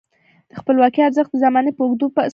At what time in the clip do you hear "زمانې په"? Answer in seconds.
1.45-1.81